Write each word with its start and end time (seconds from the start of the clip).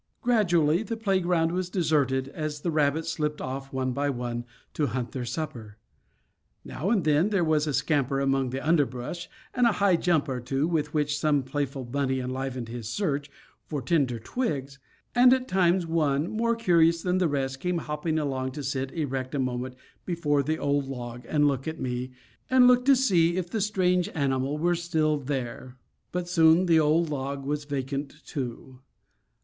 Gradually 0.23 0.81
the 0.81 0.97
playground 0.97 1.51
was 1.51 1.69
deserted, 1.69 2.27
as 2.29 2.61
the 2.61 2.71
rabbits 2.71 3.07
slipped 3.11 3.39
off 3.39 3.71
one 3.71 3.91
by 3.91 4.09
one 4.09 4.45
to 4.73 4.87
hunt 4.87 5.11
their 5.11 5.25
supper. 5.25 5.77
Now 6.65 6.89
and 6.89 7.03
then 7.03 7.29
there 7.29 7.43
was 7.43 7.67
a 7.67 7.71
scamper 7.75 8.19
among 8.19 8.49
the 8.49 8.67
underbrush, 8.67 9.29
and 9.53 9.67
a 9.67 9.73
high 9.73 9.97
jump 9.97 10.27
or 10.27 10.39
two, 10.41 10.67
with 10.67 10.95
which 10.95 11.19
some 11.19 11.43
playful 11.43 11.85
bunny 11.85 12.19
enlivened 12.19 12.67
his 12.67 12.89
search 12.89 13.29
for 13.67 13.79
tender 13.79 14.17
twigs; 14.17 14.79
and 15.13 15.33
at 15.33 15.47
times 15.47 15.85
one, 15.85 16.31
more 16.31 16.55
curious 16.55 17.03
than 17.03 17.19
the 17.19 17.27
rest, 17.29 17.59
came 17.59 17.77
hopping 17.77 18.17
along 18.17 18.53
to 18.53 18.63
sit 18.63 18.91
erect 18.93 19.35
a 19.35 19.39
moment 19.39 19.75
before 20.07 20.41
the 20.41 20.57
old 20.57 20.87
log, 20.87 21.25
and 21.29 21.47
look 21.47 21.65
to 22.85 22.95
see 22.95 23.37
if 23.37 23.51
the 23.51 23.61
strange 23.61 24.09
animal 24.15 24.57
were 24.57 24.73
still 24.73 25.19
there. 25.19 25.77
But 26.11 26.27
soon 26.27 26.65
the 26.65 26.79
old 26.79 27.11
log 27.11 27.45
was 27.45 27.65
vacant 27.65 28.25
too. 28.25 28.79